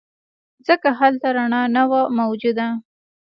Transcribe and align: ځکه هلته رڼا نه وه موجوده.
ځکه 0.67 0.87
هلته 0.99 1.27
رڼا 1.37 1.63
نه 1.75 1.83
وه 1.89 2.01
موجوده. 2.19 2.67